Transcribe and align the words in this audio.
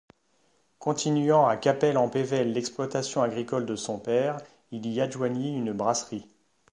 Continuant 0.79 1.45
à 1.47 1.57
Cappelle-en-Pévèle 1.57 2.53
l'exploitation 2.53 3.21
agricole 3.21 3.67
de 3.67 3.75
son 3.75 3.99
père, 3.99 4.39
il 4.71 4.87
y 4.87 4.99
adjoignit 4.99 5.55
une 5.55 5.73
brasserie. 5.73 6.25